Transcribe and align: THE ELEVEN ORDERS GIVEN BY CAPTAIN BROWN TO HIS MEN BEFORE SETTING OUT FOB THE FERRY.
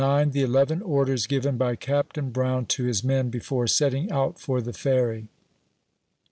THE 0.01 0.41
ELEVEN 0.41 0.81
ORDERS 0.81 1.27
GIVEN 1.27 1.57
BY 1.57 1.75
CAPTAIN 1.75 2.31
BROWN 2.31 2.65
TO 2.65 2.85
HIS 2.85 3.03
MEN 3.03 3.29
BEFORE 3.29 3.67
SETTING 3.67 4.11
OUT 4.11 4.39
FOB 4.39 4.63
THE 4.63 4.73
FERRY. 4.73 5.27